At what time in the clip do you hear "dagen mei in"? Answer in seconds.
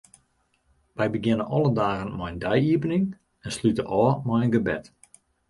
1.81-2.41